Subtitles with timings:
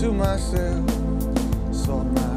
[0.00, 0.90] to myself.
[1.74, 2.36] Saw my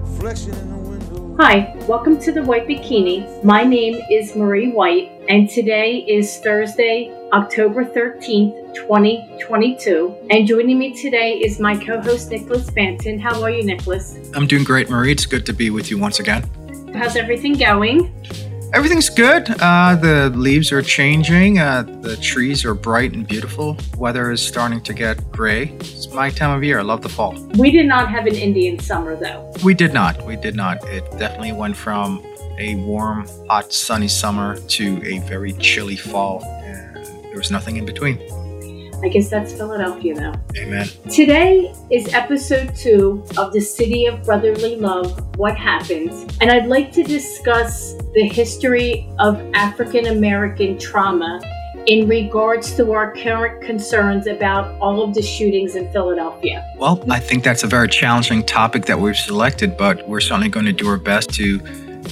[0.00, 1.36] reflection in the window.
[1.38, 3.44] Hi, welcome to the White Bikini.
[3.44, 10.16] My name is Marie White, and today is Thursday, October 13th, 2022.
[10.30, 13.20] And joining me today is my co host, Nicholas Banton.
[13.20, 14.18] How are you, Nicholas?
[14.32, 15.12] I'm doing great, Marie.
[15.12, 16.48] It's good to be with you once again.
[16.94, 18.14] How's everything going?
[18.74, 19.48] Everything's good.
[19.60, 21.60] Uh, the leaves are changing.
[21.60, 23.78] Uh, the trees are bright and beautiful.
[23.96, 25.68] Weather is starting to get gray.
[25.78, 26.80] It's my time of year.
[26.80, 27.34] I love the fall.
[27.56, 29.52] We did not have an Indian summer, though.
[29.62, 30.26] We did not.
[30.26, 30.82] We did not.
[30.88, 32.20] It definitely went from
[32.58, 37.86] a warm, hot, sunny summer to a very chilly fall, and there was nothing in
[37.86, 38.18] between.
[39.04, 40.32] I guess that's Philadelphia, though.
[40.56, 40.88] Amen.
[41.10, 46.10] Today is episode two of the City of Brotherly Love What Happened?
[46.40, 51.38] And I'd like to discuss the history of African American trauma
[51.86, 56.66] in regards to our current concerns about all of the shootings in Philadelphia.
[56.78, 60.64] Well, I think that's a very challenging topic that we've selected, but we're certainly going
[60.64, 61.58] to do our best to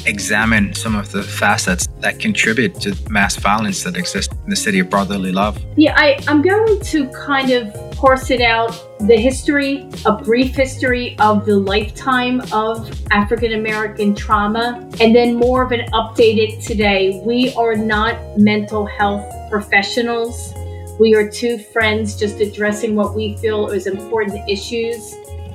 [0.07, 4.81] examine some of the facets that contribute to mass violence that exists in the city
[4.81, 5.63] of brotherly love.
[5.77, 8.71] Yeah, I, I'm going to kind of parse it out
[9.07, 15.63] the history, a brief history of the lifetime of African American trauma, and then more
[15.63, 17.21] of an updated today.
[17.25, 20.55] We are not mental health professionals.
[20.99, 25.15] We are two friends just addressing what we feel is important issues.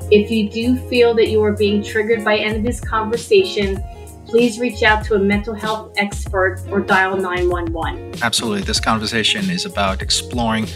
[0.10, 3.84] If you do feel that you are being triggered by any of this conversation,
[4.28, 8.16] please reach out to a mental health expert or dial 911.
[8.22, 8.62] Absolutely.
[8.62, 10.68] This conversation is about exploring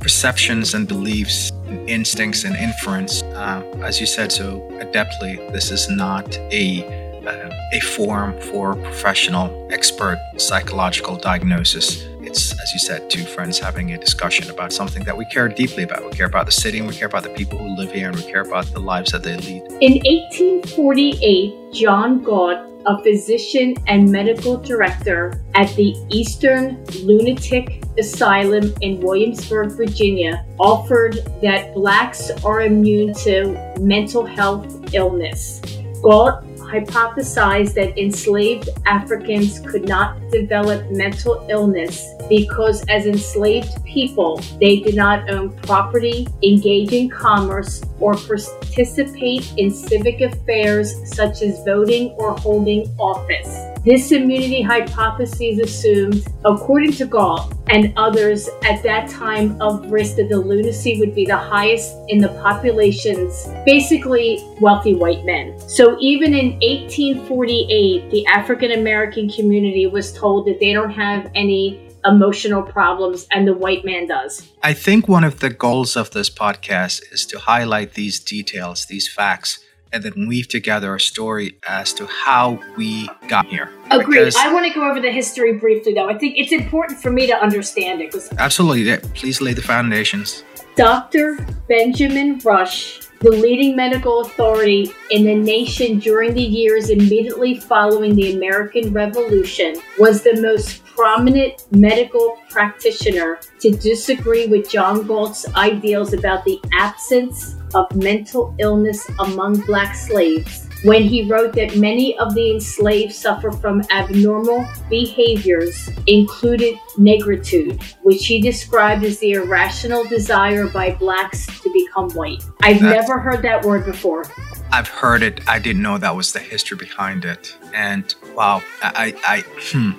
[0.00, 3.22] perceptions and beliefs, and instincts and inference.
[3.22, 6.84] Uh, as you said so adeptly, this is not a
[7.26, 12.04] uh, a forum for professional, expert psychological diagnosis.
[12.32, 15.82] It's, as you said, two friends having a discussion about something that we care deeply
[15.82, 16.02] about.
[16.02, 18.16] We care about the city and we care about the people who live here and
[18.16, 19.64] we care about the lives that they lead.
[19.82, 28.98] In 1848, John Galt a physician and medical director at the Eastern Lunatic Asylum in
[29.00, 35.60] Williamsburg, Virginia, offered that blacks are immune to mental health illness.
[36.02, 44.80] Galt hypothesized that enslaved Africans could not develop mental illness because, as enslaved people, they
[44.80, 52.08] did not own property, engage in commerce, or participate in civic affairs such as voting
[52.18, 53.68] or holding office.
[53.84, 60.28] This immunity hypothesis assumed, according to Galt and others at that time of risk, that
[60.28, 65.58] the lunacy would be the highest in the populations, basically wealthy white men.
[65.68, 71.88] So even in 1848, the African American community was told that they don't have any
[72.04, 74.48] emotional problems and the white man does.
[74.62, 79.12] I think one of the goals of this podcast is to highlight these details, these
[79.12, 79.58] facts
[79.92, 83.68] and then weave together a story as to how we got here.
[83.90, 84.20] Agreed.
[84.20, 86.08] Because I want to go over the history briefly, though.
[86.08, 88.14] I think it's important for me to understand it.
[88.38, 88.82] Absolutely.
[88.82, 89.00] Yeah.
[89.14, 90.44] Please lay the foundations.
[90.76, 91.46] Dr.
[91.68, 98.34] Benjamin Rush, the leading medical authority in the nation during the years immediately following the
[98.34, 106.44] American Revolution, was the most prominent medical practitioner to disagree with John Galt's ideals about
[106.44, 112.50] the absence of mental illness among black slaves when he wrote that many of the
[112.50, 120.90] enslaved suffer from abnormal behaviors, included negritude, which he described as the irrational desire by
[120.92, 122.42] blacks to become white.
[122.62, 124.24] I've That's, never heard that word before.
[124.72, 125.46] I've heard it.
[125.48, 127.56] I didn't know that was the history behind it.
[127.74, 129.92] And wow, I, I, hmm.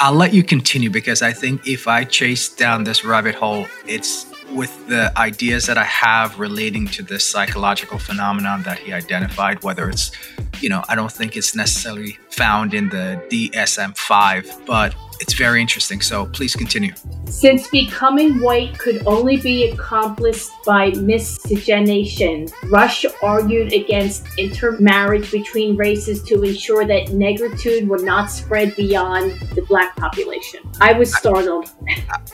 [0.00, 4.26] I'll let you continue because I think if I chase down this rabbit hole, it's
[4.52, 9.88] with the ideas that I have relating to this psychological phenomenon that he identified, whether
[9.88, 10.10] it's,
[10.60, 15.60] you know, I don't think it's necessarily found in the DSM 5, but it's very
[15.60, 16.00] interesting.
[16.00, 16.92] So please continue.
[17.26, 26.22] Since becoming white could only be accomplished by miscegenation, Rush argued against intermarriage between races
[26.24, 30.60] to ensure that negritude would not spread beyond the black population.
[30.80, 31.70] I was startled.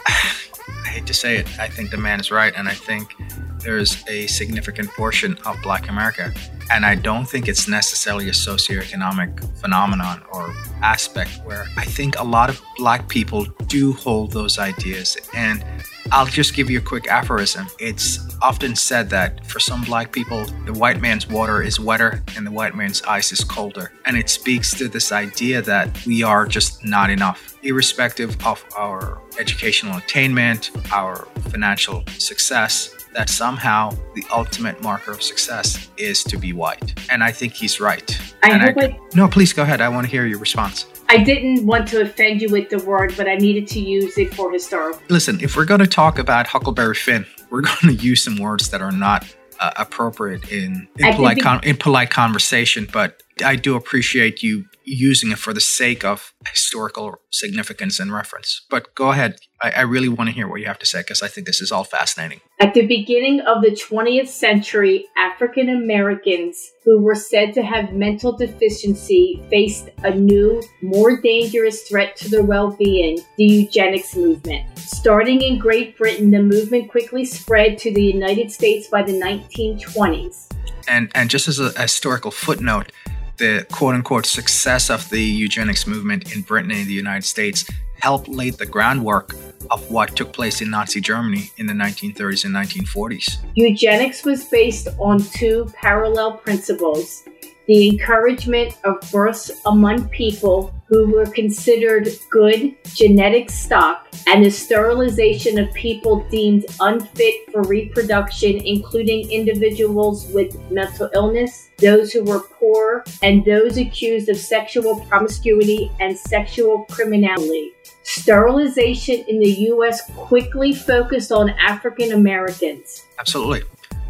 [0.06, 0.54] I
[0.88, 3.14] hate to say it, I think the man is right, and I think
[3.61, 6.32] there's a significant portion of Black America,
[6.70, 12.25] and I don't think it's necessarily a socioeconomic phenomenon or aspect where I think a
[12.25, 15.64] lot of Black people do hold those ideas, and
[16.12, 17.67] I'll just give you a quick aphorism.
[17.79, 22.47] It's often said that for some black people, the white man's water is wetter and
[22.47, 23.93] the white man's ice is colder.
[24.05, 29.21] And it speaks to this idea that we are just not enough, irrespective of our
[29.39, 36.52] educational attainment, our financial success, that somehow the ultimate marker of success is to be
[36.52, 36.94] white.
[37.11, 38.19] And I think he's right.
[38.43, 39.81] I and hope I, no, please go ahead.
[39.81, 40.87] I want to hear your response.
[41.08, 44.34] I didn't want to offend you with the word, but I needed to use it
[44.34, 45.00] for historical.
[45.08, 48.70] Listen, if we're going to talk about Huckleberry Finn, we're going to use some words
[48.70, 49.25] that are not
[49.60, 52.88] uh, appropriate in in polite, con- in polite conversation.
[52.93, 58.62] But I do appreciate you using it for the sake of historical significance and reference.
[58.69, 59.37] But go ahead.
[59.64, 61.62] I, I really want to hear what you have to say because I think this
[61.62, 62.43] is all fascinating.
[62.61, 68.32] At the beginning of the 20th century, African Americans who were said to have mental
[68.32, 74.66] deficiency faced a new, more dangerous threat to their well being the eugenics movement.
[74.78, 80.52] Starting in Great Britain, the movement quickly spread to the United States by the 1920s.
[80.87, 82.93] And, and just as a, a historical footnote,
[83.38, 87.64] the quote unquote success of the eugenics movement in Britain and the United States
[88.00, 89.34] helped lay the groundwork
[89.70, 93.38] of what took place in Nazi Germany in the 1930s and 1940s.
[93.55, 97.25] Eugenics was based on two parallel principles
[97.66, 105.58] the encouragement of births among people who were considered good genetic stock, and the sterilization
[105.58, 113.02] of people deemed unfit for reproduction, including individuals with mental illness, those who were poor,
[113.22, 117.74] and those accused of sexual promiscuity and sexual criminality.
[118.05, 120.09] Sterilization in the U.S.
[120.15, 123.05] quickly focused on African Americans.
[123.19, 123.62] Absolutely.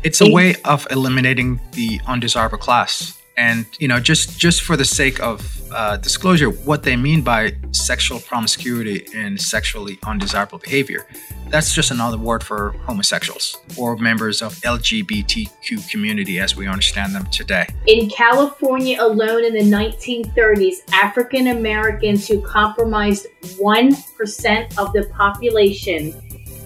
[0.02, 4.84] It's a way of eliminating the undesirable class and you know just just for the
[4.84, 11.06] sake of uh, disclosure what they mean by sexual promiscuity and sexually undesirable behavior
[11.48, 17.26] that's just another word for homosexuals or members of lgbtq community as we understand them
[17.26, 17.66] today.
[17.86, 26.14] In california alone in the 1930s african americans who comprised 1% of the population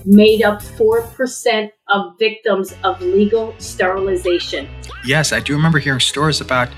[0.08, 4.66] made up 4% of victims of legal sterilization.
[5.05, 6.70] Yes, I do remember hearing stories about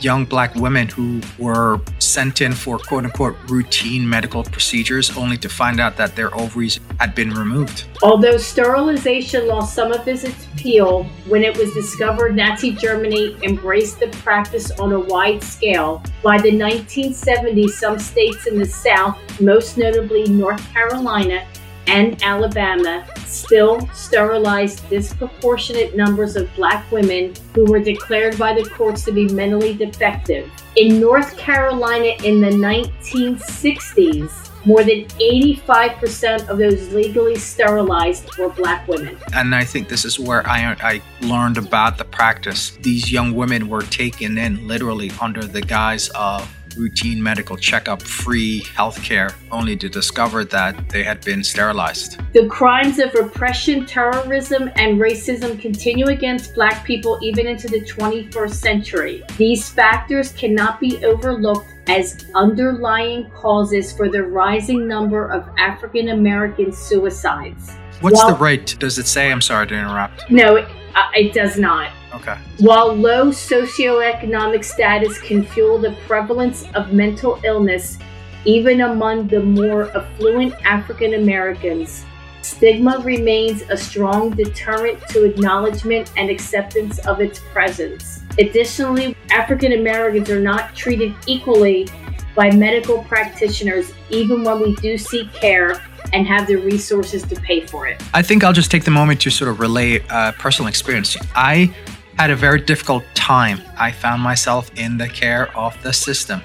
[0.00, 5.48] young black women who were sent in for quote unquote routine medical procedures only to
[5.48, 7.84] find out that their ovaries had been removed.
[8.02, 14.08] Although sterilization lost some of its appeal when it was discovered Nazi Germany embraced the
[14.08, 20.24] practice on a wide scale, by the 1970s, some states in the South, most notably
[20.24, 21.46] North Carolina,
[21.86, 29.04] and Alabama still sterilized disproportionate numbers of black women who were declared by the courts
[29.04, 30.50] to be mentally defective.
[30.76, 38.86] In North Carolina in the 1960s, more than 85% of those legally sterilized were black
[38.86, 39.18] women.
[39.34, 42.70] And I think this is where I, I learned about the practice.
[42.80, 48.62] These young women were taken in literally under the guise of routine medical checkup, free
[48.62, 52.20] healthcare, only to discover that they had been sterilized.
[52.32, 58.54] The crimes of repression, terrorism, and racism continue against Black people even into the 21st
[58.54, 59.22] century.
[59.36, 66.72] These factors cannot be overlooked as underlying causes for the rising number of African American
[66.72, 67.72] suicides.
[68.00, 68.76] What's While, the rate?
[68.78, 69.30] Does it say?
[69.30, 70.30] I'm sorry to interrupt.
[70.30, 71.92] No, it, uh, it does not.
[72.14, 72.36] Okay.
[72.58, 77.98] While low socioeconomic status can fuel the prevalence of mental illness,
[78.44, 82.04] even among the more affluent African Americans,
[82.42, 88.22] stigma remains a strong deterrent to acknowledgement and acceptance of its presence.
[88.38, 91.88] Additionally, African Americans are not treated equally
[92.34, 97.60] by medical practitioners, even when we do seek care and have the resources to pay
[97.60, 98.02] for it.
[98.12, 101.16] I think I'll just take the moment to sort of relay a personal experience.
[101.34, 101.72] I
[102.18, 103.60] had a very difficult time.
[103.78, 106.42] I found myself in the care of the system.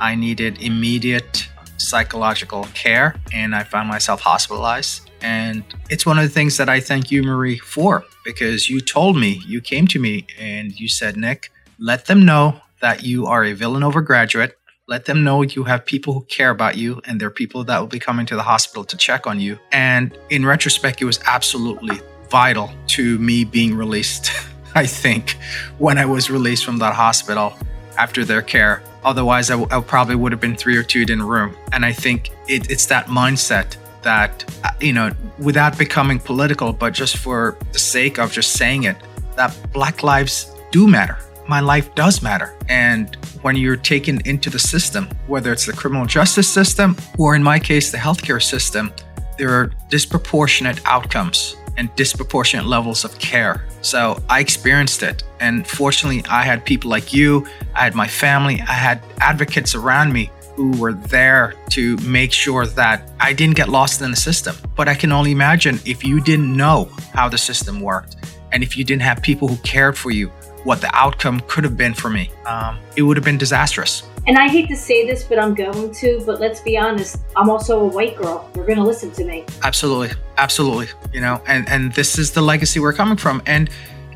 [0.00, 5.10] I needed immediate psychological care and I found myself hospitalized.
[5.20, 9.16] And it's one of the things that I thank you, Marie, for because you told
[9.16, 13.44] me, you came to me and you said, Nick, let them know that you are
[13.44, 14.56] a Villanova graduate
[14.86, 17.78] let them know you have people who care about you and there are people that
[17.78, 19.58] will be coming to the hospital to check on you.
[19.72, 24.30] And in retrospect, it was absolutely vital to me being released,
[24.82, 25.36] I think,
[25.78, 27.54] when I was released from that hospital
[27.96, 28.82] after their care.
[29.04, 31.54] Otherwise, I, probably would have been three or two in a room.
[31.72, 36.94] And I think it, it's that mindset that, uh, you know, without becoming political, but
[36.94, 38.96] just for the sake of just saying it,
[39.36, 42.54] that Black lives do matter my life does matter.
[42.68, 47.42] And when you're taken into the system, whether it's the criminal justice system or in
[47.42, 48.92] my case, the healthcare system,
[49.38, 53.64] there are disproportionate outcomes and disproportionate levels of care.
[53.82, 55.24] So I experienced it.
[55.40, 60.12] And fortunately, I had people like you, I had my family, I had advocates around
[60.12, 64.56] me who were there to make sure that I didn't get lost in the system.
[64.76, 68.16] But I can only imagine if you didn't know how the system worked
[68.52, 70.30] and if you didn't have people who cared for you,
[70.64, 72.30] what the outcome could have been for me.
[72.46, 74.02] Um, it would have been disastrous.
[74.26, 76.22] And I hate to say this, but I'm going to.
[76.24, 78.50] But let's be honest, I'm also a white girl.
[78.56, 79.44] You're going to listen to me.
[79.62, 80.88] Absolutely, absolutely.
[81.12, 83.42] You know, and and this is the legacy we're coming from.
[83.46, 83.68] And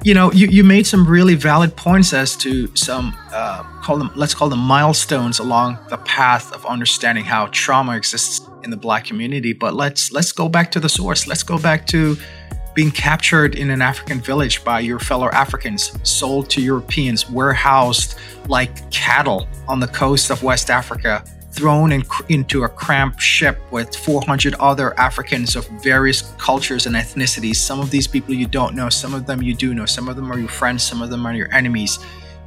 [0.05, 4.11] you know, you, you made some really valid points as to some uh, call them
[4.15, 9.05] let's call them milestones along the path of understanding how trauma exists in the Black
[9.05, 9.53] community.
[9.53, 11.27] But let's let's go back to the source.
[11.27, 12.17] Let's go back to
[12.79, 18.15] being captured in an African village by your fellow Africans, sold to Europeans, warehoused
[18.47, 23.97] like cattle on the coast of West Africa, thrown in, into a cramped ship with
[23.97, 27.57] 400 other Africans of various cultures and ethnicities.
[27.57, 30.15] Some of these people you don't know, some of them you do know, some of
[30.15, 31.99] them are your friends, some of them are your enemies.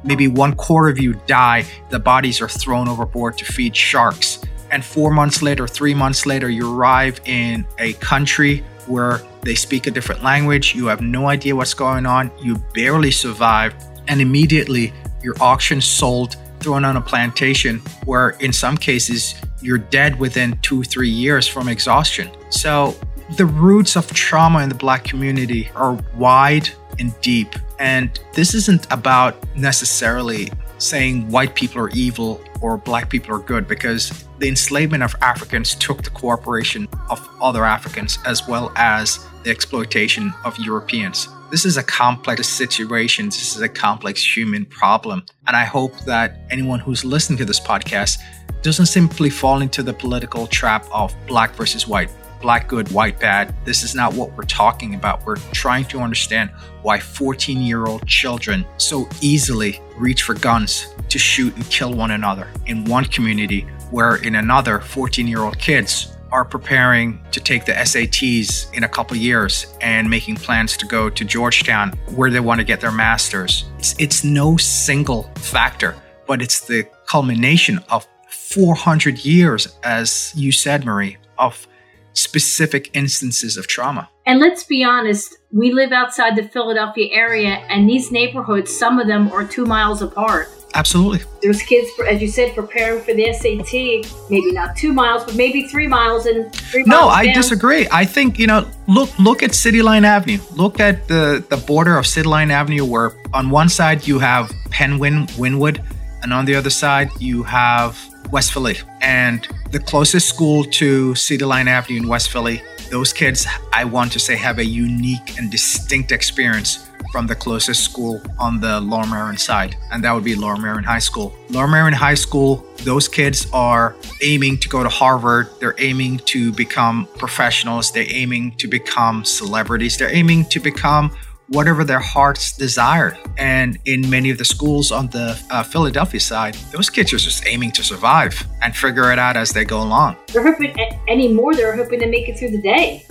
[0.02, 4.42] Maybe one quarter of you die, the bodies are thrown overboard to feed sharks.
[4.70, 9.86] And four months later, three months later, you arrive in a country where they speak
[9.86, 13.74] a different language, you have no idea what's going on, you barely survive,
[14.08, 20.18] and immediately your auction sold, thrown on a plantation where in some cases you're dead
[20.18, 22.30] within two, three years from exhaustion.
[22.50, 22.94] So
[23.36, 27.54] the roots of trauma in the Black community are wide and deep.
[27.78, 33.68] And this isn't about necessarily saying white people are evil or black people are good
[33.68, 39.50] because the enslavement of Africans took the cooperation of other Africans as well as the
[39.50, 41.28] exploitation of Europeans.
[41.50, 43.26] This is a complex situation.
[43.26, 45.24] This is a complex human problem.
[45.46, 48.18] And I hope that anyone who's listening to this podcast
[48.62, 52.10] doesn't simply fall into the political trap of black versus white,
[52.42, 53.54] black good, white bad.
[53.64, 55.24] This is not what we're talking about.
[55.24, 56.50] We're trying to understand
[56.82, 62.10] why 14 year old children so easily reach for guns to shoot and kill one
[62.10, 67.66] another in one community, where in another, 14 year old kids are preparing to take
[67.66, 72.40] the SATs in a couple years and making plans to go to Georgetown where they
[72.40, 73.66] want to get their master's.
[73.78, 75.94] It's, it's no single factor,
[76.26, 81.66] but it's the culmination of 400 years, as you said, Marie, of
[82.14, 84.08] specific instances of trauma.
[84.26, 89.06] And let's be honest, we live outside the Philadelphia area, and these neighborhoods, some of
[89.06, 90.48] them are two miles apart.
[90.74, 91.20] Absolutely.
[91.42, 94.30] There's kids, as you said, preparing for the SAT.
[94.30, 97.02] Maybe not two miles, but maybe three miles and three no, miles.
[97.02, 97.34] No, I down.
[97.34, 97.86] disagree.
[97.90, 100.38] I think you know, look, look at City Line Avenue.
[100.52, 104.50] Look at the the border of City Line Avenue, where on one side you have
[104.70, 105.84] Penn-Wyn, Wynnewood,
[106.22, 107.98] and on the other side you have
[108.32, 108.78] West Philly.
[109.00, 114.10] And the closest school to City Line Avenue in West Philly, those kids, I want
[114.12, 119.36] to say, have a unique and distinct experience from the closest school on the Lower
[119.36, 121.34] side, and that would be Lower High School.
[121.50, 125.50] Lower High School, those kids are aiming to go to Harvard.
[125.60, 127.92] They're aiming to become professionals.
[127.92, 129.98] They're aiming to become celebrities.
[129.98, 131.10] They're aiming to become
[131.52, 133.16] whatever their hearts desire.
[133.38, 137.46] And in many of the schools on the uh, Philadelphia side, those kids are just
[137.46, 140.16] aiming to survive and figure it out as they go along.
[140.32, 140.74] They're hoping
[141.08, 141.54] anymore.
[141.54, 143.06] They're hoping to make it through the day.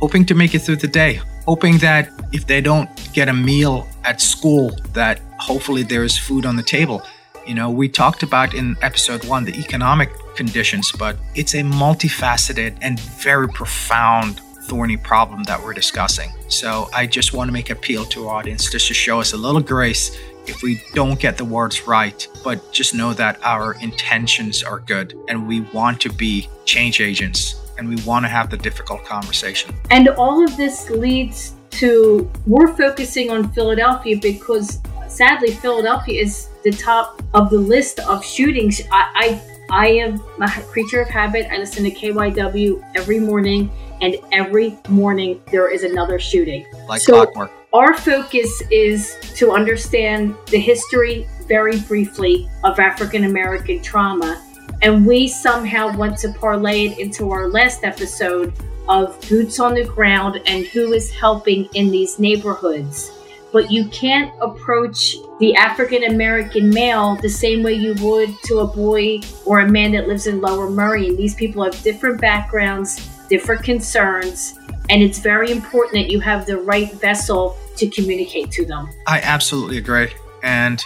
[0.00, 1.20] Hoping to make it through the day.
[1.46, 6.44] Hoping that if they don't get a meal at school, that hopefully there is food
[6.44, 7.02] on the table.
[7.46, 12.76] You know, we talked about in episode one the economic conditions, but it's a multifaceted
[12.82, 16.30] and very profound thorny problem that we're discussing.
[16.48, 19.36] So I just want to make appeal to our audience just to show us a
[19.36, 24.62] little grace if we don't get the words right, but just know that our intentions
[24.62, 28.56] are good and we want to be change agents and we want to have the
[28.56, 29.74] difficult conversation.
[29.90, 36.70] And all of this leads to we're focusing on Philadelphia because sadly Philadelphia is the
[36.70, 38.80] top of the list of shootings.
[38.90, 41.46] I I, I am a creature of habit.
[41.50, 43.70] I listen to KYW every morning
[44.00, 46.66] and every morning there is another shooting.
[46.88, 47.52] Like so clockwork.
[47.72, 54.42] Our focus is to understand the history very briefly of African American trauma.
[54.82, 58.52] And we somehow want to parlay it into our last episode
[58.88, 63.10] of boots on the ground and who is helping in these neighborhoods.
[63.52, 68.66] But you can't approach the African American male the same way you would to a
[68.66, 71.10] boy or a man that lives in Lower Merion.
[71.10, 74.58] And These people have different backgrounds, different concerns,
[74.90, 78.88] and it's very important that you have the right vessel to communicate to them.
[79.06, 80.08] I absolutely agree.
[80.42, 80.82] And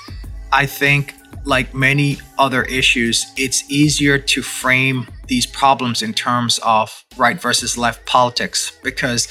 [0.52, 7.04] I think, like many other issues, it's easier to frame these problems in terms of
[7.16, 9.28] right versus left politics because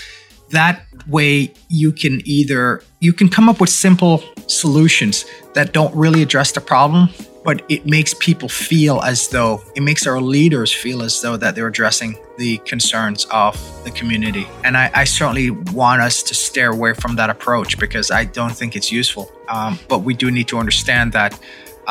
[0.50, 6.24] that way you can either you can come up with simple solutions that don't really
[6.24, 7.10] address the problem
[7.50, 11.56] but it makes people feel as though it makes our leaders feel as though that
[11.56, 14.48] they're addressing the concerns of the community.
[14.64, 18.56] And i, I certainly want us to steer away from that approach because i don't
[18.60, 19.32] think it's useful.
[19.48, 21.32] Um, but we do need to understand that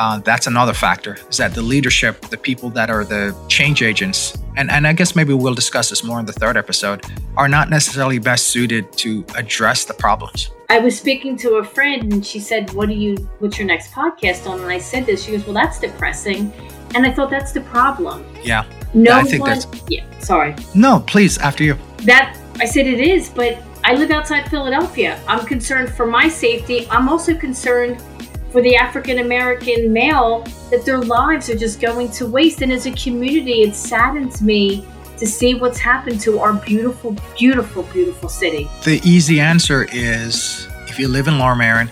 [0.00, 4.20] uh, that's another factor is that the leadership the people that are the change agents
[4.56, 7.04] and, and i guess maybe we'll discuss this more in the third episode
[7.36, 12.12] are not necessarily best suited to address the problems I was speaking to a friend
[12.12, 14.60] and she said, What do you what's your next podcast on?
[14.60, 15.24] And I said this.
[15.24, 16.52] She goes, Well, that's depressing.
[16.94, 18.18] And I thought that's the problem.
[18.50, 20.54] yeah No I think one that's- Yeah, sorry.
[20.74, 21.74] no please after you
[22.12, 23.52] That I said it is, but
[23.82, 25.18] I live outside Philadelphia.
[25.26, 26.86] I'm concerned for my safety.
[26.90, 27.96] I'm also concerned
[28.50, 32.62] for the African American male that their lives are just going to waste.
[32.62, 34.86] And as a community, it saddens me
[35.18, 38.70] to see what's happened to our beautiful, beautiful, beautiful city.
[38.84, 41.90] The easy answer is if you live in Lower Merion,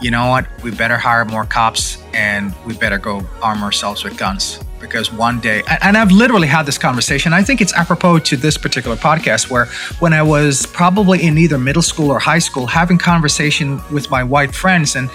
[0.00, 0.46] you know what?
[0.62, 4.60] We better hire more cops and we better go arm ourselves with guns.
[4.80, 7.32] Because one day, and I've literally had this conversation.
[7.32, 9.64] I think it's apropos to this particular podcast where
[9.98, 14.22] when I was probably in either middle school or high school, having conversation with my
[14.22, 15.08] white friends, and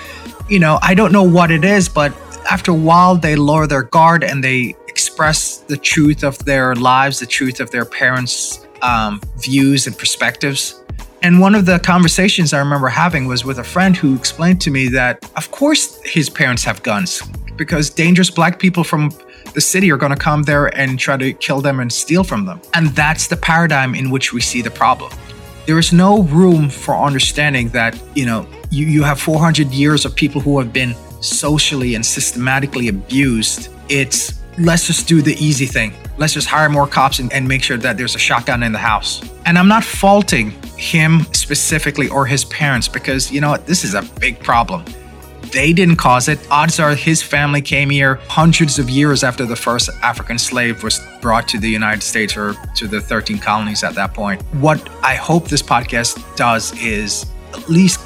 [0.49, 2.11] you know, I don't know what it is, but
[2.49, 7.19] after a while, they lower their guard and they express the truth of their lives,
[7.19, 10.83] the truth of their parents' um, views and perspectives.
[11.21, 14.71] And one of the conversations I remember having was with a friend who explained to
[14.71, 17.21] me that, of course, his parents have guns
[17.55, 19.11] because dangerous black people from
[19.53, 22.45] the city are going to come there and try to kill them and steal from
[22.45, 22.61] them.
[22.73, 25.11] And that's the paradigm in which we see the problem.
[25.69, 30.15] There is no room for understanding that, you know, you, you have 400 years of
[30.15, 33.69] people who have been socially and systematically abused.
[33.87, 35.93] It's let's just do the easy thing.
[36.17, 38.79] Let's just hire more cops and, and make sure that there's a shotgun in the
[38.79, 39.21] house.
[39.45, 43.93] And I'm not faulting him specifically or his parents because, you know what, this is
[43.93, 44.83] a big problem.
[45.51, 46.39] They didn't cause it.
[46.51, 50.99] Odds are his family came here hundreds of years after the first African slave was
[51.21, 54.41] brought to the United States or to the 13 colonies at that point.
[54.53, 57.99] What I hope this podcast does is at least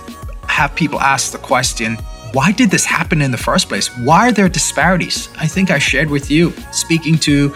[0.48, 1.98] have people ask the question
[2.34, 3.96] why did this happen in the first place?
[4.00, 5.30] Why are there disparities?
[5.38, 7.54] I think I shared with you speaking to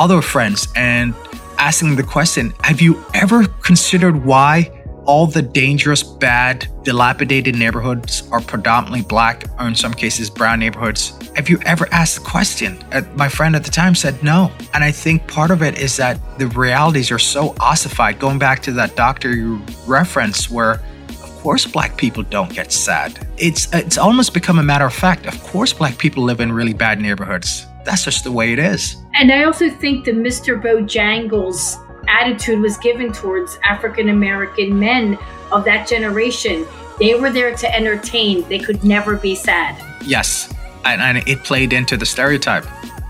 [0.00, 1.14] other friends and
[1.58, 4.75] asking the question Have you ever considered why
[5.06, 11.18] all the dangerous, bad, dilapidated neighborhoods are predominantly black or in some cases brown neighborhoods?
[11.36, 12.78] Have you ever asked the question?
[12.92, 14.52] Uh, my friend at the time said no.
[14.74, 18.18] And I think part of it is that the realities are so ossified.
[18.18, 23.26] Going back to that doctor you referenced, where of course black people don't get sad.
[23.38, 25.26] It's it's almost become a matter of fact.
[25.26, 27.66] Of course black people live in really bad neighborhoods.
[27.84, 28.96] That's just the way it is.
[29.14, 30.60] And I also think the Mr.
[30.60, 31.76] Bojangles
[32.08, 35.18] attitude was given towards African American men
[35.52, 36.66] of that generation.
[36.98, 39.82] They were there to entertain, they could never be sad.
[40.04, 40.52] Yes,
[40.84, 42.64] and, and it played into the stereotype.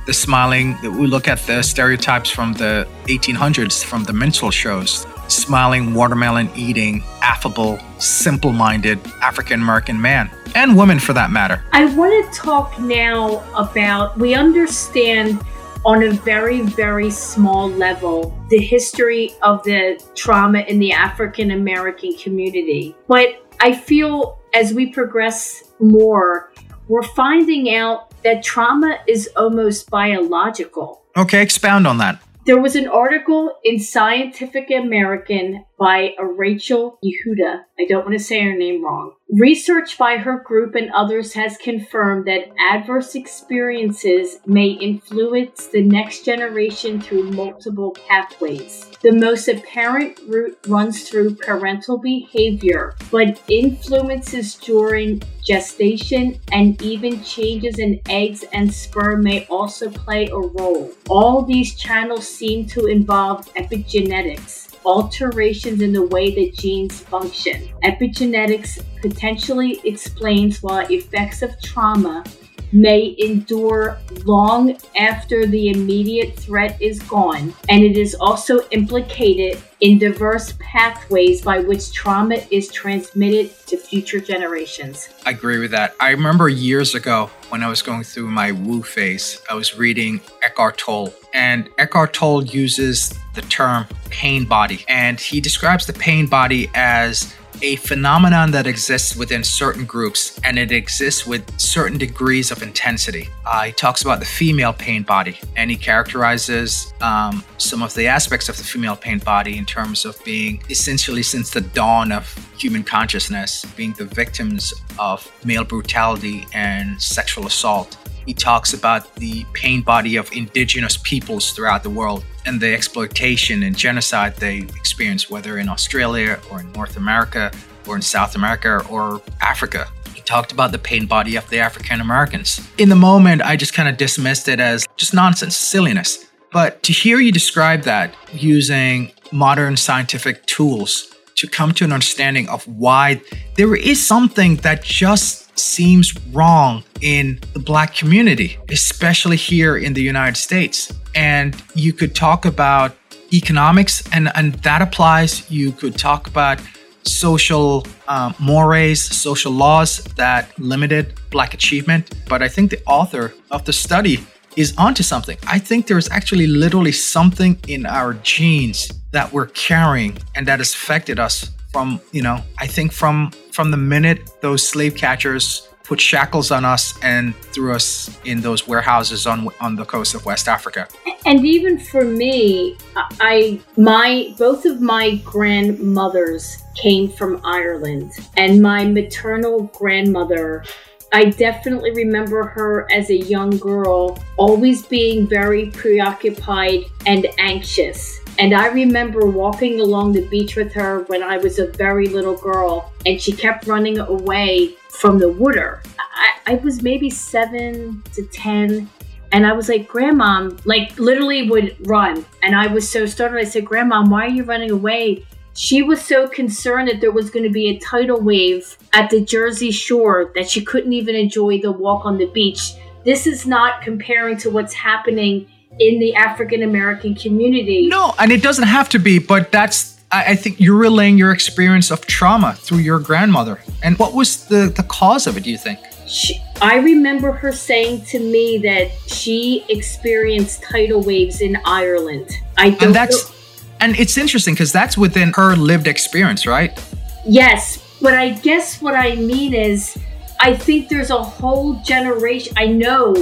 [0.07, 5.07] The smiling, we look at the stereotypes from the 1800s, from the minstrel shows.
[5.29, 11.65] Smiling, watermelon eating, affable, simple minded African American man, and woman for that matter.
[11.73, 15.45] I want to talk now about we understand
[15.87, 22.13] on a very, very small level the history of the trauma in the African American
[22.17, 22.97] community.
[23.07, 26.53] But I feel as we progress more,
[26.89, 31.05] we're finding out that trauma is almost biological.
[31.17, 32.21] Okay, expound on that.
[32.47, 37.65] There was an article in Scientific American by a Rachel Yehuda.
[37.79, 39.13] I don't want to say her name wrong.
[39.31, 46.25] Research by her group and others has confirmed that adverse experiences may influence the next
[46.25, 48.87] generation through multiple pathways.
[49.03, 57.79] The most apparent route runs through parental behavior, but influences during gestation and even changes
[57.79, 60.93] in eggs and sperm may also play a role.
[61.09, 67.69] All these channels seem to involve epigenetics alterations in the way that genes function.
[67.85, 72.25] Epigenetics potentially explains why effects of trauma
[72.73, 79.99] may endure long after the immediate threat is gone, and it is also implicated in
[79.99, 85.09] diverse pathways by which trauma is transmitted to future generations.
[85.25, 85.95] I agree with that.
[86.01, 90.21] I remember years ago when I was going through my woo phase, I was reading
[90.43, 96.27] Eckhart Tolle, and Eckhart Tolle uses the term pain body, and he describes the pain
[96.27, 102.51] body as a phenomenon that exists within certain groups and it exists with certain degrees
[102.51, 103.29] of intensity.
[103.45, 108.07] Uh, he talks about the female pain body and he characterizes um, some of the
[108.07, 112.33] aspects of the female pain body in terms of being essentially since the dawn of
[112.59, 117.97] human consciousness, being the victims of male brutality and sexual assault.
[118.27, 123.63] He talks about the pain body of indigenous peoples throughout the world and the exploitation
[123.63, 127.53] and genocide they experience, whether in Australia or in North America
[127.87, 129.87] or in South America or Africa.
[130.13, 132.61] He talked about the pain body of the African Americans.
[132.79, 136.27] In the moment, I just kind of dismissed it as just nonsense, silliness.
[136.51, 142.49] But to hear you describe that using modern scientific tools to come to an understanding
[142.49, 143.21] of why
[143.57, 150.03] there is something that just seems wrong in the black community, especially here in the
[150.03, 150.93] United States.
[151.15, 152.97] And you could talk about
[153.33, 155.51] economics, and, and that applies.
[155.51, 156.61] You could talk about
[157.03, 162.15] social um, mores, social laws that limited black achievement.
[162.29, 165.37] But I think the author of the study is onto something.
[165.47, 170.75] I think there's actually literally something in our genes that we're carrying and that has
[170.75, 176.01] affected us from you know i think from from the minute those slave catchers put
[176.01, 180.49] shackles on us and threw us in those warehouses on on the coast of west
[180.49, 180.89] africa
[181.27, 182.77] and even for me
[183.21, 190.65] i my both of my grandmothers came from ireland and my maternal grandmother
[191.13, 198.21] I definitely remember her as a young girl always being very preoccupied and anxious.
[198.39, 202.37] And I remember walking along the beach with her when I was a very little
[202.37, 205.83] girl, and she kept running away from the water.
[205.99, 208.91] I, I was maybe seven to 10.
[209.33, 212.25] And I was like, Grandma, like literally would run.
[212.43, 213.41] And I was so startled.
[213.41, 215.25] I said, Grandma, why are you running away?
[215.57, 219.23] She was so concerned that there was going to be a tidal wave at the
[219.23, 222.75] Jersey shore that she couldn't even enjoy the walk on the beach.
[223.07, 227.87] This is not comparing to what's happening in the African American community.
[227.89, 231.33] No, and it doesn't have to be, but that's I, I, think you're relaying your
[231.33, 233.61] experience of trauma through your grandmother.
[233.83, 235.79] And what was the, the cause of it, do you think?
[236.07, 242.31] She, I remember her saying to me that she experienced tidal waves in Ireland.
[242.57, 243.36] I don't and that's know.
[243.81, 246.79] And it's interesting because that's within her lived experience, right?
[247.27, 249.97] Yes, but I guess what I mean is
[250.41, 253.15] I think there's a whole generation I know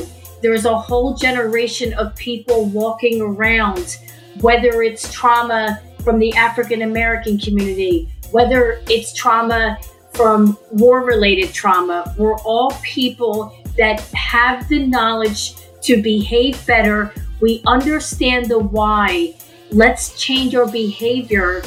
[0.44, 3.96] there's a whole generation of people walking around,
[4.42, 9.78] whether it's trauma from the African American community, whether it's trauma
[10.12, 12.14] from war related trauma.
[12.18, 17.14] We're all people that have the knowledge to behave better.
[17.40, 19.34] We understand the why.
[19.74, 21.64] Let's change our behavior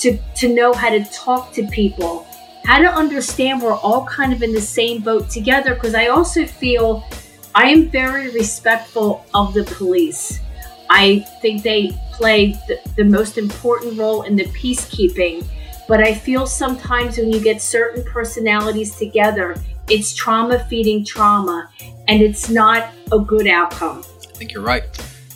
[0.00, 2.26] to, to know how to talk to people,
[2.66, 5.72] how to understand we're all kind of in the same boat together.
[5.74, 7.02] Because I also feel
[7.54, 10.38] I am very respectful of the police.
[10.90, 15.42] I think they play the, the, most important role in the peacekeeping.
[15.88, 19.56] But I feel sometimes when you get certain personalities together,
[19.88, 21.70] it's trauma feeding trauma,
[22.06, 24.04] and it's not a good outcome.
[24.28, 24.84] I think you're right.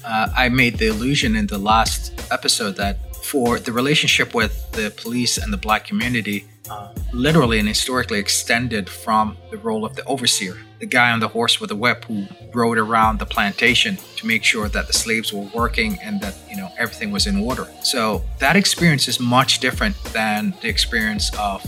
[0.04, 4.90] Uh, I made the illusion in the last episode that for the relationship with the
[4.96, 10.04] police and the black community, uh, literally and historically extended from the role of the
[10.04, 14.26] overseer the guy on the horse with a whip who rode around the plantation to
[14.26, 17.68] make sure that the slaves were working and that you know everything was in order.
[17.82, 21.64] So that experience is much different than the experience of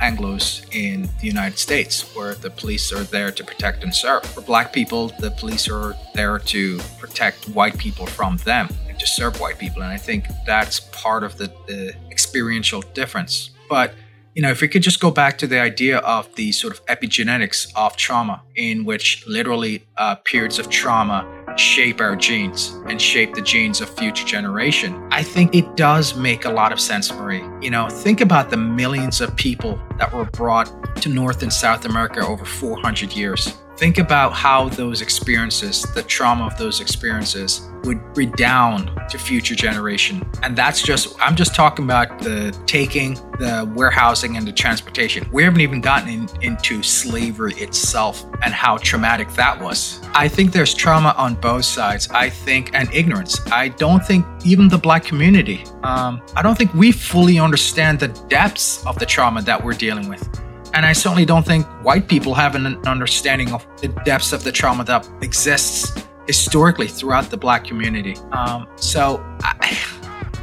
[0.00, 4.24] Anglo's in the United States, where the police are there to protect and serve.
[4.24, 9.06] For Black people, the police are there to protect white people from them and to
[9.06, 13.50] serve white people, and I think that's part of the, the experiential difference.
[13.68, 13.94] But
[14.34, 16.86] you know, if we could just go back to the idea of the sort of
[16.86, 21.26] epigenetics of trauma, in which literally uh, periods of trauma
[21.60, 26.44] shape our genes and shape the genes of future generation, I think it does make
[26.44, 27.44] a lot of sense, Marie.
[27.60, 31.84] You know, think about the millions of people that were brought to North and South
[31.84, 37.98] America over 400 years think about how those experiences, the trauma of those experiences, would
[38.14, 40.22] redound to future generation.
[40.42, 45.26] And that's just, I'm just talking about the taking, the warehousing, and the transportation.
[45.32, 49.98] We haven't even gotten in, into slavery itself and how traumatic that was.
[50.12, 52.06] I think there's trauma on both sides.
[52.10, 53.40] I think, and ignorance.
[53.50, 58.08] I don't think even the black community, um, I don't think we fully understand the
[58.28, 60.28] depths of the trauma that we're dealing with.
[60.72, 64.52] And I certainly don't think white people have an understanding of the depths of the
[64.52, 68.16] trauma that exists historically throughout the black community.
[68.30, 69.82] Um, so I,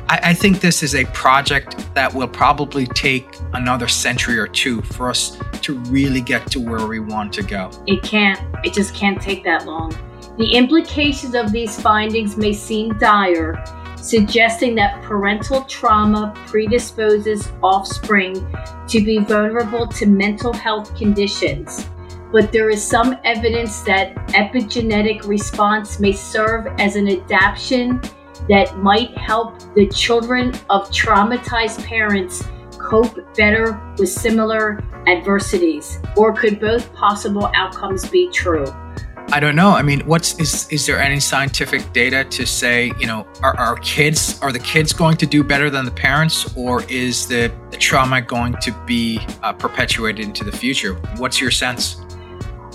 [0.09, 5.09] I, think this is a project that will probably take another century or two for
[5.09, 7.71] us to really get to where we want to go.
[7.87, 9.95] It can't, it just can't take that long.
[10.37, 13.63] The implications of these findings may seem dire,
[13.97, 18.35] suggesting that parental trauma predisposes offspring
[18.87, 21.87] to be vulnerable to mental health conditions.
[22.31, 28.01] But there is some evidence that epigenetic response may serve as an adaptation
[28.49, 32.43] that might help the children of traumatized parents
[32.77, 35.99] cope better with similar adversities?
[36.15, 38.65] Or could both possible outcomes be true?
[39.29, 39.71] I don't know.
[39.71, 43.75] I mean, what's is is there any scientific data to say, you know, are our
[43.77, 47.77] kids are the kids going to do better than the parents, or is the, the
[47.77, 50.93] trauma going to be uh, perpetuated into the future?
[51.17, 52.01] What's your sense?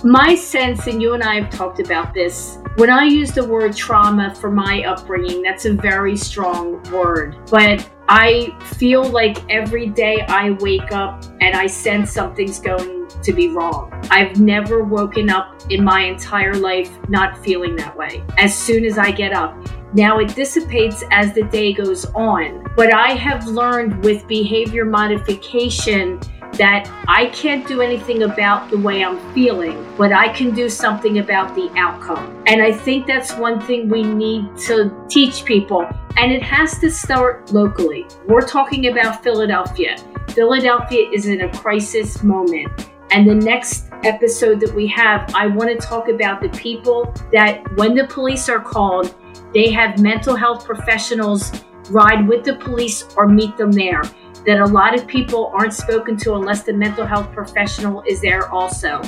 [0.05, 3.75] My sense, and you and I have talked about this, when I use the word
[3.77, 7.37] trauma for my upbringing, that's a very strong word.
[7.51, 13.33] But I feel like every day I wake up and I sense something's going to
[13.33, 13.93] be wrong.
[14.11, 18.23] I've never woken up in my entire life not feeling that way.
[18.39, 19.57] As soon as I get up,
[19.95, 22.67] now it dissipates as the day goes on.
[22.77, 26.19] But I have learned with behavior modification
[26.55, 31.19] that I can't do anything about the way I'm feeling, but I can do something
[31.19, 32.43] about the outcome.
[32.47, 35.89] And I think that's one thing we need to teach people.
[36.17, 38.07] And it has to start locally.
[38.27, 39.97] We're talking about Philadelphia.
[40.29, 42.91] Philadelphia is in a crisis moment.
[43.11, 47.63] And the next episode that we have, I want to talk about the people that,
[47.77, 49.15] when the police are called,
[49.53, 51.53] they have mental health professionals
[51.91, 54.03] ride with the police or meet them there
[54.47, 58.49] that a lot of people aren't spoken to unless the mental health professional is there
[58.51, 59.01] also.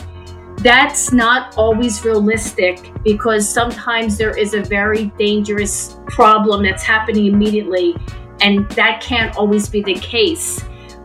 [0.59, 7.97] That's not always realistic because sometimes there is a very dangerous problem that's happening immediately,
[8.41, 10.65] and that can't always be the case.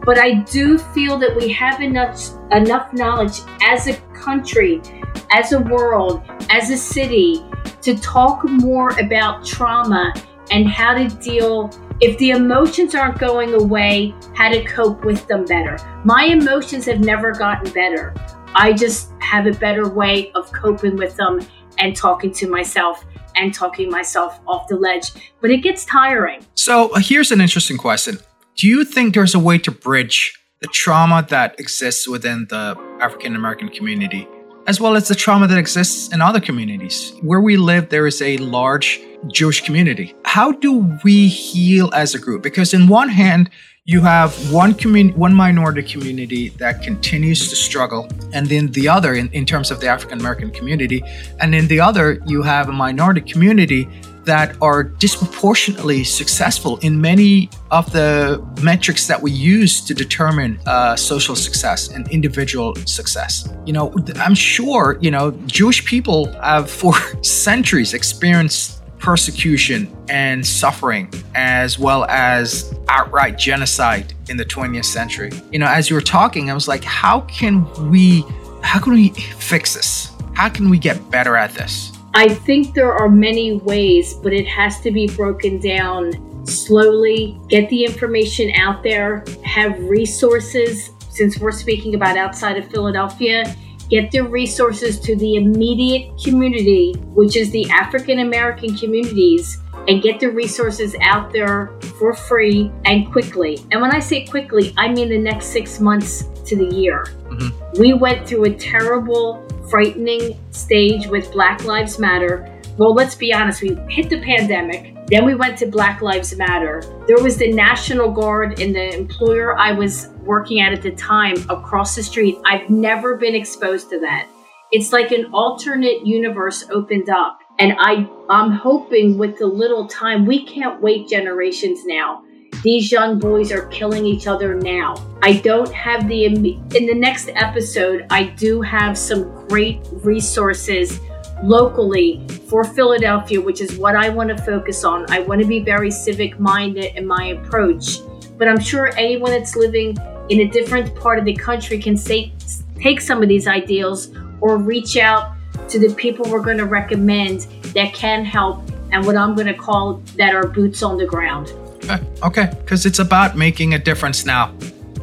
[0.09, 4.81] But I do feel that we have enough enough knowledge as a country,
[5.29, 7.45] as a world, as a city
[7.83, 10.11] to talk more about trauma
[10.49, 11.69] and how to deal
[12.01, 15.77] if the emotions aren't going away, how to cope with them better.
[16.03, 18.15] My emotions have never gotten better.
[18.55, 21.39] I just have a better way of coping with them
[21.77, 25.11] and talking to myself and talking myself off the ledge.
[25.39, 26.43] But it gets tiring.
[26.55, 28.17] So uh, here's an interesting question.
[28.59, 33.33] Do you think there's a way to bridge the trauma that exists within the African
[33.33, 34.27] American community
[34.67, 37.13] as well as the trauma that exists in other communities.
[37.21, 40.15] Where we live, there is a large Jewish community.
[40.25, 42.43] How do we heal as a group?
[42.43, 43.49] Because in one hand,
[43.85, 49.15] you have one community, one minority community that continues to struggle, and then the other,
[49.15, 51.03] in, in terms of the African American community,
[51.39, 53.89] and in the other, you have a minority community
[54.25, 60.95] that are disproportionately successful in many of the metrics that we use to determine uh,
[60.95, 63.51] social success and individual success.
[63.65, 71.11] You know, I'm sure, you know, Jewish people have for centuries experienced persecution and suffering,
[71.35, 75.31] as well as outright genocide in the 20th century.
[75.51, 78.25] You know, as you were talking, I was like, how can we,
[78.61, 80.11] how can we fix this?
[80.33, 81.91] How can we get better at this?
[82.13, 87.39] I think there are many ways, but it has to be broken down slowly.
[87.47, 90.91] Get the information out there, have resources.
[91.09, 93.55] Since we're speaking about outside of Philadelphia,
[93.89, 100.19] get the resources to the immediate community, which is the African American communities, and get
[100.19, 103.57] the resources out there for free and quickly.
[103.71, 107.05] And when I say quickly, I mean the next six months to the year.
[107.29, 107.81] Mm-hmm.
[107.81, 112.55] We went through a terrible frightening stage with Black Lives Matter.
[112.77, 114.95] Well, let's be honest, we hit the pandemic.
[115.07, 116.83] Then we went to Black Lives Matter.
[117.07, 121.35] There was the National Guard and the employer I was working at at the time
[121.49, 122.37] across the street.
[122.45, 124.29] I've never been exposed to that.
[124.71, 127.39] It's like an alternate universe opened up.
[127.57, 132.23] And I, I'm hoping with the little time, we can't wait generations now
[132.63, 134.95] these young boys are killing each other now.
[135.21, 140.99] I don't have the, in the next episode, I do have some great resources
[141.41, 145.09] locally for Philadelphia, which is what I want to focus on.
[145.09, 147.99] I want to be very civic minded in my approach,
[148.37, 149.97] but I'm sure anyone that's living
[150.29, 152.31] in a different part of the country can say,
[152.79, 154.11] take some of these ideals
[154.41, 155.35] or reach out
[155.69, 157.41] to the people we're going to recommend
[157.73, 161.53] that can help and what I'm going to call that are boots on the ground.
[161.83, 164.53] Okay, okay, because it's about making a difference now,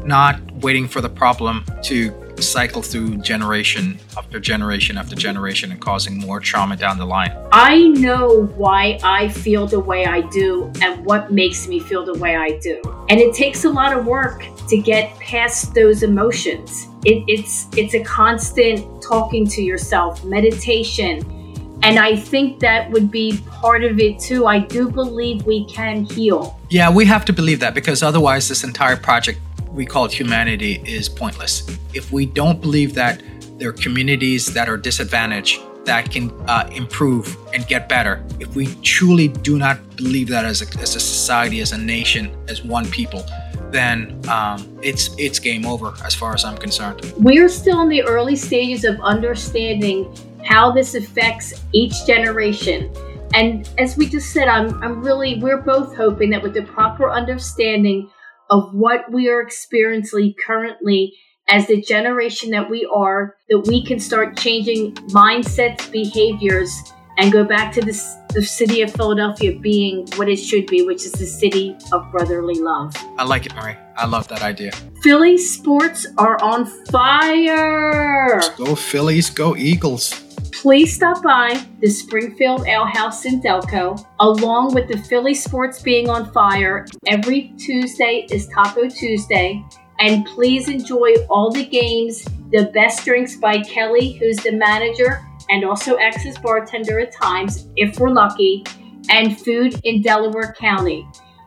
[0.04, 2.10] not waiting for the problem to
[2.42, 7.32] cycle through generation after generation after generation and causing more trauma down the line.
[7.52, 12.14] I know why I feel the way I do and what makes me feel the
[12.14, 12.80] way I do.
[13.08, 16.88] And it takes a lot of work to get past those emotions.
[17.04, 21.32] It, it's it's a constant talking to yourself, meditation.
[21.82, 24.46] And I think that would be part of it too.
[24.46, 26.58] I do believe we can heal.
[26.68, 29.38] Yeah, we have to believe that because otherwise, this entire project
[29.76, 31.68] we call humanity is pointless.
[31.92, 33.22] If we don't believe that
[33.58, 38.74] there are communities that are disadvantaged that can uh, improve and get better, if we
[38.82, 42.86] truly do not believe that as a, as a society, as a nation, as one
[42.90, 43.24] people,
[43.70, 47.12] then um, it's it's game over as far as I'm concerned.
[47.18, 50.12] We're still in the early stages of understanding
[50.44, 52.90] how this affects each generation.
[53.34, 57.10] And as we just said, I'm, I'm really, we're both hoping that with the proper
[57.10, 58.08] understanding
[58.50, 61.14] of what we are experiencing currently
[61.48, 66.72] as the generation that we are, that we can start changing mindsets, behaviors,
[67.18, 71.04] and go back to this, the city of Philadelphia being what it should be, which
[71.04, 72.94] is the city of brotherly love.
[73.18, 73.76] I like it, Marie.
[73.96, 74.72] I love that idea.
[75.02, 78.42] Philly sports are on fire.
[78.58, 80.25] Go Phillies, go Eagles
[80.62, 84.02] please stop by the Springfield Ale House in Delco.
[84.20, 89.62] Along with the Philly sports being on fire, every Tuesday is Taco Tuesday.
[90.00, 95.64] And please enjoy all the games, the best drinks by Kelly, who's the manager and
[95.64, 98.64] also as bartender at times, if we're lucky,
[99.10, 101.06] and food in Delaware County.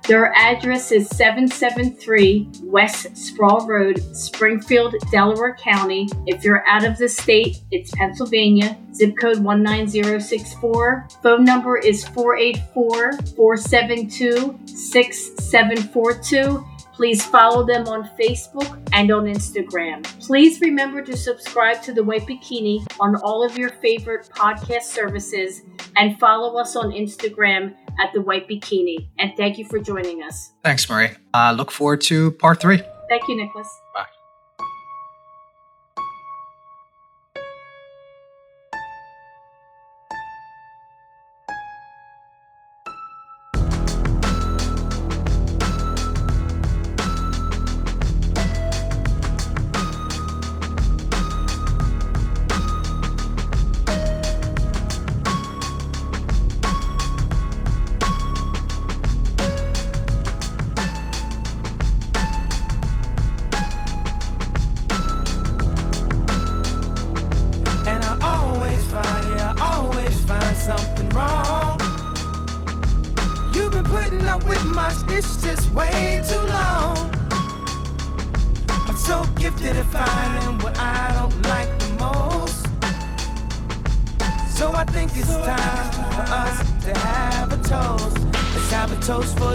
[0.10, 6.10] Their address is 773 West Sproul Road, Springfield, Delaware County.
[6.26, 11.10] If you're out of the state, it's Pennsylvania, zip code 19064.
[11.22, 16.66] Phone number is 484 472 6742.
[16.92, 20.04] Please follow them on Facebook and on Instagram.
[20.20, 25.62] Please remember to subscribe to The White Bikini on all of your favorite podcast services
[25.98, 29.08] and follow us on Instagram at The White Bikini.
[29.20, 30.54] And thank you for joining us.
[30.64, 31.10] Thanks, Marie.
[31.34, 32.82] Uh, look forward to part three.
[33.10, 33.68] Thank you, Nicholas.
[33.94, 34.06] Bye.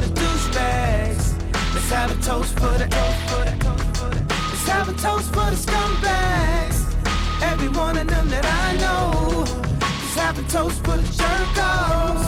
[0.05, 1.35] the douchebags.
[1.75, 2.87] Let's have a toast for the
[4.51, 6.79] Let's have a toast for the scumbags.
[7.43, 9.45] Every one of them that I know.
[9.81, 12.25] Let's have a toast for the jerkos.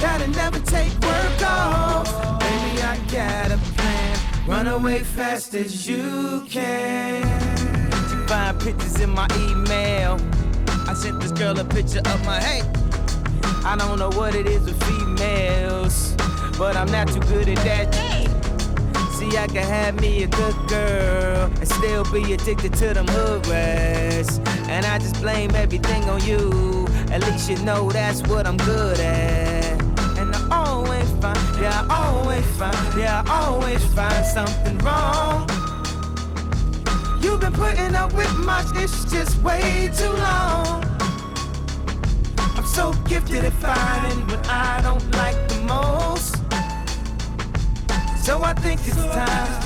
[0.00, 2.40] That'll never take work off.
[2.40, 4.18] Baby, I got a plan.
[4.46, 7.22] Run away fast as you can.
[8.10, 10.18] You find pictures in my email.
[10.88, 12.62] I sent this girl a picture of my hey.
[13.64, 16.14] I don't know what it is with females
[22.42, 24.38] addicted to them hood rats.
[24.68, 26.86] And I just blame everything on you.
[27.10, 29.80] At least you know that's what I'm good at.
[30.18, 35.48] And I always find, yeah, I always find, yeah, I always find something wrong.
[37.22, 40.84] You've been putting up with my it's just way too long.
[42.56, 46.31] I'm so gifted at finding what I don't like the most.
[48.22, 49.61] So I think it's time